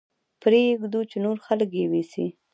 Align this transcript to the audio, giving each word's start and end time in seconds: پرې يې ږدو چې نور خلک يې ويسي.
پرې 0.41 0.61
يې 0.67 0.73
ږدو 0.81 0.99
چې 1.09 1.17
نور 1.25 1.37
خلک 1.45 1.69
يې 1.79 1.85
ويسي. 1.91 2.25